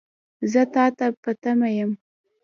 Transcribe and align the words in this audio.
زه 0.51 0.61
تا 0.73 0.85
ته 0.97 1.05
په 1.21 1.31
تمه 1.41 1.69
یم. 1.77 1.91